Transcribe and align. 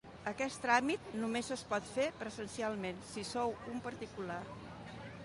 Aquest 0.29 0.61
tràmit 0.61 1.11
només 1.23 1.51
es 1.55 1.63
pot 1.73 1.91
fer 1.97 2.07
presencialment 2.23 3.05
si 3.11 3.27
sou 3.33 3.55
un 3.75 3.85
particular. 3.89 4.39